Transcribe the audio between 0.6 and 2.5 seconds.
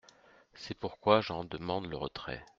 pourquoi j’en demande le retrait.